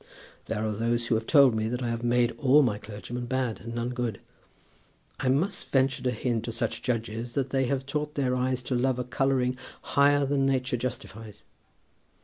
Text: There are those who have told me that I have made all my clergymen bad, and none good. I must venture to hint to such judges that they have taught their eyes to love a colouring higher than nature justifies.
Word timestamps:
There 0.45 0.65
are 0.65 0.71
those 0.71 1.05
who 1.05 1.13
have 1.13 1.27
told 1.27 1.53
me 1.53 1.69
that 1.69 1.83
I 1.83 1.89
have 1.89 2.01
made 2.03 2.31
all 2.39 2.63
my 2.63 2.79
clergymen 2.79 3.27
bad, 3.27 3.59
and 3.59 3.75
none 3.75 3.89
good. 3.89 4.19
I 5.19 5.29
must 5.29 5.69
venture 5.69 6.01
to 6.01 6.09
hint 6.09 6.43
to 6.45 6.51
such 6.51 6.81
judges 6.81 7.35
that 7.35 7.51
they 7.51 7.65
have 7.65 7.85
taught 7.85 8.15
their 8.15 8.35
eyes 8.35 8.63
to 8.63 8.73
love 8.75 8.97
a 8.97 9.03
colouring 9.03 9.57
higher 9.83 10.25
than 10.25 10.47
nature 10.47 10.75
justifies. 10.77 11.43